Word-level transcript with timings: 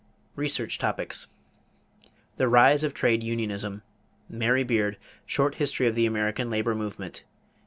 =Research 0.35 0.79
Topics= 0.79 1.27
=The 2.37 2.47
Rise 2.47 2.83
of 2.83 2.95
Trade 2.95 3.21
Unionism.= 3.21 3.83
Mary 4.27 4.63
Beard, 4.63 4.97
Short 5.27 5.53
History 5.61 5.85
of 5.85 5.93
the 5.93 6.07
American 6.07 6.49
Labor 6.49 6.73
Movement, 6.73 7.21
pp. 7.23 7.29